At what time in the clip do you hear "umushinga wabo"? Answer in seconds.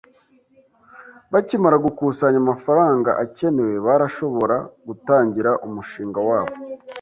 5.65-6.53